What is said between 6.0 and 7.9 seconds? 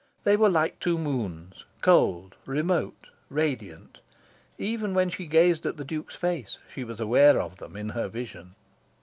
face, she was aware of them in